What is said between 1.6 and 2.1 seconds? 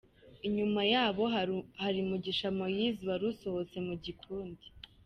hari